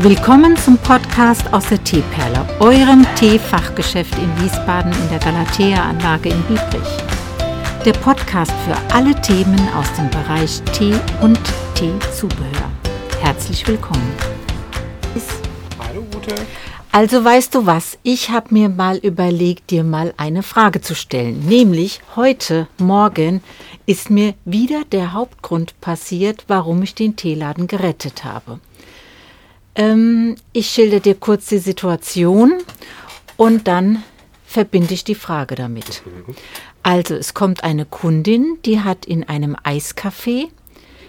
[0.00, 6.88] Willkommen zum Podcast aus der Teeperle, eurem Teefachgeschäft in Wiesbaden in der Galatea-Anlage in Biebrich.
[7.82, 11.40] Der Podcast für alle Themen aus dem Bereich Tee und
[11.74, 12.70] Teezubehör.
[13.22, 14.12] Herzlich willkommen.
[15.78, 16.34] Hallo Ute.
[16.92, 21.40] Also weißt du was, ich habe mir mal überlegt, dir mal eine Frage zu stellen.
[21.46, 23.42] Nämlich heute Morgen
[23.86, 28.60] ist mir wieder der Hauptgrund passiert, warum ich den Teeladen gerettet habe.
[29.76, 32.54] Ähm, ich schilder dir kurz die Situation
[33.36, 34.02] und dann
[34.46, 36.02] verbinde ich die Frage damit.
[36.82, 40.48] Also es kommt eine Kundin, die hat in einem Eiscafé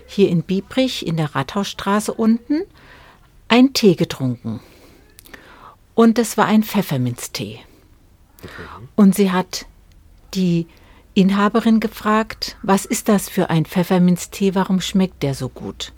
[0.05, 2.61] hier in Biebrich in der Rathausstraße unten
[3.47, 4.59] einen Tee getrunken.
[5.95, 7.59] Und das war ein Pfefferminztee.
[8.95, 9.65] Und sie hat
[10.33, 10.67] die
[11.13, 15.93] Inhaberin gefragt, was ist das für ein Pfefferminztee, warum schmeckt der so gut?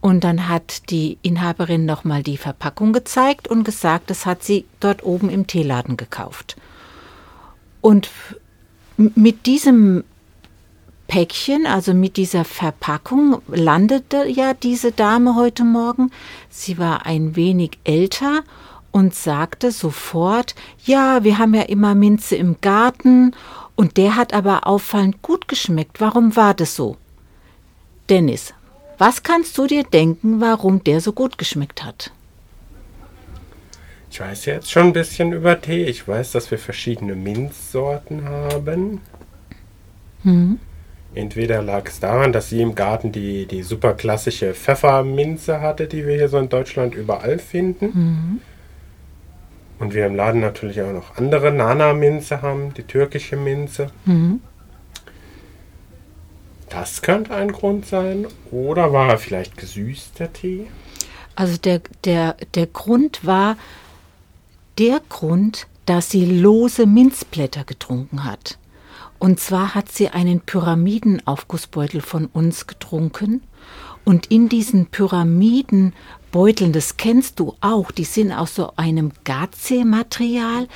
[0.00, 5.04] Und dann hat die Inhaberin nochmal die Verpackung gezeigt und gesagt, das hat sie dort
[5.04, 6.56] oben im Teeladen gekauft.
[7.82, 8.10] Und
[8.96, 10.04] mit diesem
[11.06, 16.10] Päckchen, also mit dieser Verpackung, landete ja diese Dame heute Morgen.
[16.48, 18.42] Sie war ein wenig älter
[18.92, 23.32] und sagte sofort, ja, wir haben ja immer Minze im Garten
[23.74, 26.00] und der hat aber auffallend gut geschmeckt.
[26.00, 26.96] Warum war das so?
[28.08, 28.54] Dennis,
[29.00, 32.12] was kannst du dir denken, warum der so gut geschmeckt hat?
[34.10, 35.84] Ich weiß jetzt schon ein bisschen über Tee.
[35.84, 39.00] Ich weiß, dass wir verschiedene Minzsorten haben.
[40.22, 40.58] Hm.
[41.14, 46.06] Entweder lag es daran, dass sie im Garten die, die super klassische Pfefferminze hatte, die
[46.06, 47.86] wir hier so in Deutschland überall finden.
[47.86, 48.40] Mhm.
[49.80, 53.90] Und wir im Laden natürlich auch noch andere Nana-Minze haben, die türkische Minze.
[54.04, 54.40] Mhm.
[56.70, 58.26] Das könnte ein Grund sein.
[58.50, 60.68] Oder war er vielleicht gesüßt, der Tee?
[61.34, 63.56] Also der, der, der Grund war
[64.78, 68.58] der Grund, dass sie lose Minzblätter getrunken hat.
[69.18, 73.42] Und zwar hat sie einen Pyramidenaufgussbeutel von uns getrunken.
[74.04, 80.68] Und in diesen Pyramidenbeuteln, das kennst du auch, die sind aus so einem Gaze-Material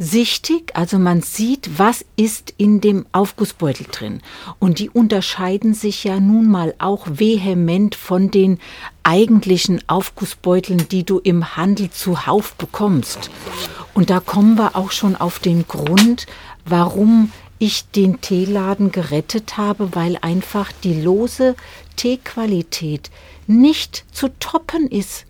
[0.00, 0.72] durchsichtig.
[0.74, 4.22] Also man sieht, was ist in dem Aufgussbeutel drin.
[4.58, 8.58] Und die unterscheiden sich ja nun mal auch vehement von den
[9.02, 13.30] eigentlichen Aufgussbeuteln, die du im Handel zuhauf bekommst.
[13.94, 16.26] Und da kommen wir auch schon auf den Grund,
[16.64, 21.56] warum ich den Teeladen gerettet habe, weil einfach die lose
[21.96, 23.10] Teequalität
[23.46, 25.26] nicht zu toppen ist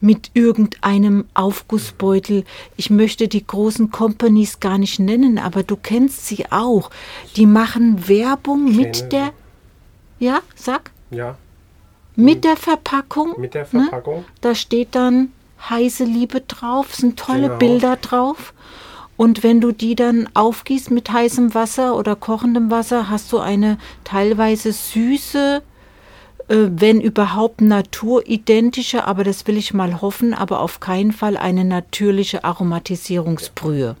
[0.00, 2.44] mit irgendeinem Aufgussbeutel.
[2.76, 6.90] Ich möchte die großen Companies gar nicht nennen, aber du kennst sie auch.
[7.36, 9.32] Die machen Werbung Kenne mit der,
[10.18, 11.36] ja, sag, Ja,
[12.16, 13.34] mit der Verpackung.
[13.40, 13.82] mit der ne?
[13.82, 14.24] Verpackung.
[14.40, 15.32] Da steht dann
[15.68, 17.58] heiße Liebe drauf, sind tolle Genau.
[17.58, 18.54] Bilder drauf.
[19.16, 23.76] Und wenn du die dann aufgießt mit heißem Wasser oder kochendem Wasser, hast du eine
[24.04, 25.60] teilweise süße,
[26.48, 32.44] wenn überhaupt naturidentische, aber das will ich mal hoffen, aber auf keinen Fall eine natürliche
[32.44, 33.96] Aromatisierungsbrühe.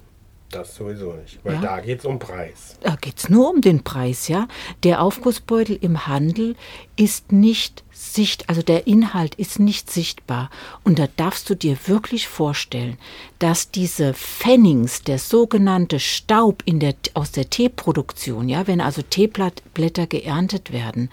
[0.50, 1.60] Das sowieso nicht, weil Ja.
[1.60, 2.78] da geht es um Preis.
[2.80, 4.48] Da geht es nur um den Preis, ja.
[4.82, 6.56] Der Aufgussbeutel im Handel
[6.96, 10.48] ist nicht sicht, also der Inhalt ist nicht sichtbar.
[10.84, 12.96] Und da darfst du dir wirklich vorstellen,
[13.38, 20.06] dass diese Pfennings, der sogenannte Staub in der, aus der Teeproduktion, ja, wenn also Teeblätter
[20.06, 21.10] geerntet werden,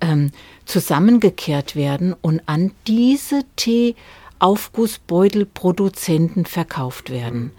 [0.00, 0.32] ähm,
[0.64, 7.52] zusammengekehrt werden und an diese Teeaufgussbeutelproduzenten verkauft werden.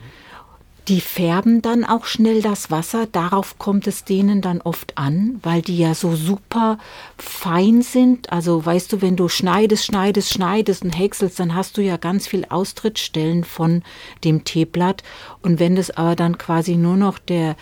[0.89, 5.61] Die färben dann auch schnell das Wasser, darauf kommt es denen dann oft an, weil
[5.61, 6.77] die ja so super
[7.17, 8.33] fein sind.
[8.33, 12.27] Also weißt du, wenn du schneidest, schneidest, schneidest und häckselst, dann hast du ja ganz
[12.27, 13.81] viel Austrittsstellen von
[14.25, 15.03] dem Teeblatt.
[15.41, 17.55] Und wenn das aber dann quasi nur noch der,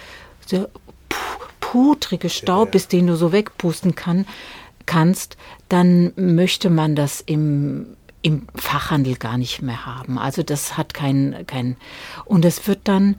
[0.50, 0.68] der
[1.10, 4.26] pu- pudrige Staub ist, den du so wegpusten kann,
[4.88, 5.38] kannst,
[5.70, 7.86] dann möchte man das im
[8.22, 10.18] im Fachhandel gar nicht mehr haben.
[10.18, 11.78] Also das hat kein, kein
[12.26, 13.16] und es wird dann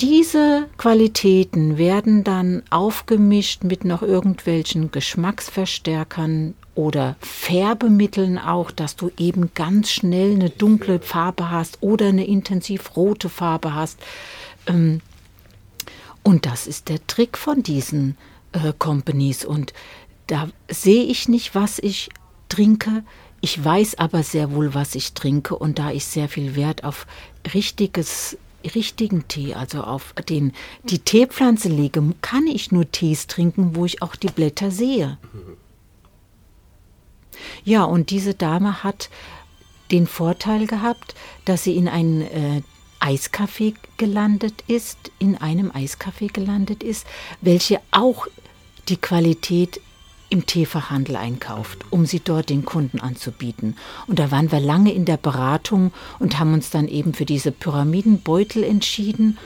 [0.00, 9.50] diese Qualitäten werden dann aufgemischt mit noch irgendwelchen Geschmacksverstärkern oder Färbemitteln auch, dass du eben
[9.54, 13.98] ganz schnell eine dunkle Farbe hast oder eine intensiv rote Farbe hast.
[14.66, 15.00] Ähm,
[16.22, 18.16] und das ist der Trick von diesen
[18.52, 19.44] äh, Companies.
[19.44, 19.72] Und
[20.28, 22.10] da sehe ich nicht, was ich
[22.48, 23.02] trinke.
[23.40, 25.56] Ich weiß aber sehr wohl, was ich trinke.
[25.56, 27.06] Und da ich sehr viel Wert auf
[27.54, 28.36] richtiges,
[28.74, 30.52] richtigen Tee, also auf den,
[30.82, 35.18] die Teepflanze lege, kann ich nur Tees trinken, wo ich auch die Blätter sehe.
[37.64, 39.10] Ja, und diese Dame hat
[39.92, 41.14] den Vorteil gehabt,
[41.44, 42.62] dass sie in einen äh,
[43.00, 47.06] Eiskaffee gelandet ist, in einem Eiskaffee gelandet ist,
[47.40, 48.26] welche auch
[48.88, 49.80] die Qualität
[50.30, 53.76] im Teefachhandel einkauft, um sie dort den Kunden anzubieten.
[54.06, 57.52] Und da waren wir lange in der Beratung und haben uns dann eben für diese
[57.52, 59.38] Pyramidenbeutel entschieden.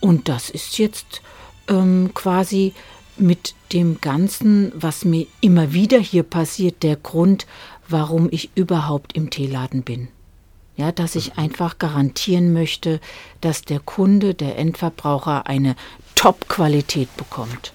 [0.00, 1.22] Und das ist jetzt
[1.68, 2.72] ähm, quasi
[3.16, 7.46] mit dem Ganzen, was mir immer wieder hier passiert, der Grund,
[7.88, 10.08] warum ich überhaupt im Teeladen bin.
[10.76, 13.00] Ja, dass ich einfach garantieren möchte,
[13.40, 15.74] dass der Kunde, der Endverbraucher eine
[16.14, 17.72] Top-Qualität bekommt.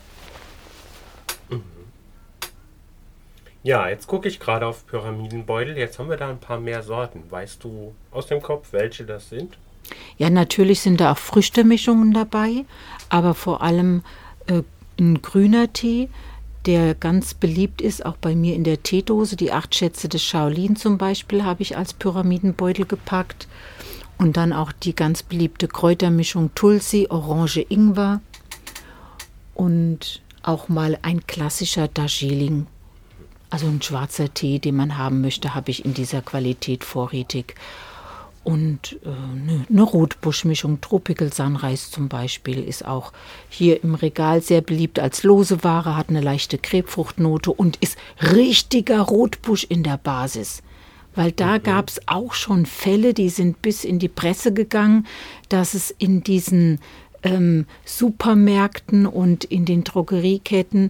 [3.63, 5.77] Ja, jetzt gucke ich gerade auf Pyramidenbeutel.
[5.77, 7.23] Jetzt haben wir da ein paar mehr Sorten.
[7.29, 9.57] Weißt du aus dem Kopf, welche das sind?
[10.17, 12.65] Ja, natürlich sind da auch Früchtemischungen dabei,
[13.07, 14.03] aber vor allem
[14.47, 14.63] äh,
[14.99, 16.09] ein grüner Tee,
[16.65, 19.37] der ganz beliebt ist, auch bei mir in der Teedose.
[19.37, 23.47] Die acht Schätze des Shaolin zum Beispiel habe ich als Pyramidenbeutel gepackt.
[24.17, 28.21] Und dann auch die ganz beliebte Kräutermischung Tulsi, Orange, Ingwer.
[29.53, 32.67] Und auch mal ein klassischer Darjeeling
[33.53, 37.53] also ein schwarzer Tee, den man haben möchte, habe ich in dieser Qualität vorrätig.
[38.43, 43.13] Und äh, eine, eine Rotbuschmischung, Tropical Sunrise zum Beispiel, ist auch
[43.49, 49.01] hier im Regal sehr beliebt als lose Ware, hat eine leichte Krebfruchtnote und ist richtiger
[49.01, 50.63] Rotbusch in der Basis.
[51.13, 51.63] Weil da mhm.
[51.63, 55.05] gab es auch schon Fälle, die sind bis in die Presse gegangen,
[55.49, 56.79] dass es in diesen
[57.21, 60.89] ähm, Supermärkten und in den Drogerieketten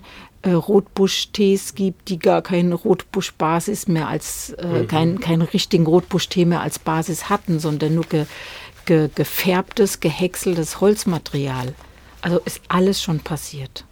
[0.51, 4.88] Rotbusch-Tees gibt, die gar keine Rotbusch-Basis mehr als, äh, mhm.
[4.88, 8.25] keinen kein richtigen Rotbusch-Tee mehr als Basis hatten, sondern nur ge,
[8.86, 11.74] ge, gefärbtes, gehäckseltes Holzmaterial.
[12.22, 13.86] Also ist alles schon passiert.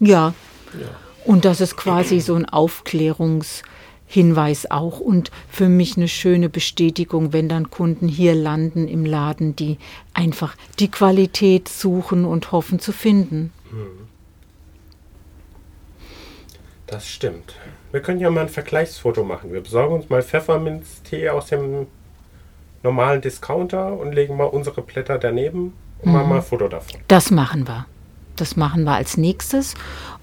[0.00, 0.32] Ja.
[0.74, 0.88] ja.
[1.24, 7.50] Und das ist quasi so ein Aufklärungshinweis auch und für mich eine schöne Bestätigung, wenn
[7.50, 9.76] dann Kunden hier landen im Laden, die
[10.14, 13.52] einfach die Qualität suchen und hoffen zu finden.
[13.70, 14.07] Mhm.
[16.88, 17.54] Das stimmt.
[17.92, 19.52] Wir können ja mal ein Vergleichsfoto machen.
[19.52, 21.86] Wir besorgen uns mal Pfefferminztee aus dem
[22.82, 26.12] normalen Discounter und legen mal unsere Blätter daneben und mhm.
[26.12, 27.00] machen mal ein Foto davon.
[27.06, 27.86] Das machen wir.
[28.36, 29.74] Das machen wir als nächstes.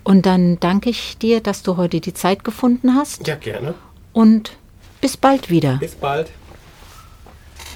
[0.04, 3.28] Und dann danke ich dir, dass du heute die Zeit gefunden hast.
[3.28, 3.76] Ja, gerne.
[4.14, 4.58] Und
[5.02, 5.78] bis bald wieder.
[5.80, 6.32] Bis bald.